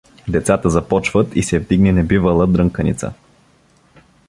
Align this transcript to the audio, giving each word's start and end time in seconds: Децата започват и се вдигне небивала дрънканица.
Децата 0.27 0.69
започват 0.69 1.35
и 1.35 1.43
се 1.43 1.59
вдигне 1.59 1.91
небивала 1.91 2.47
дрънканица. 2.47 3.13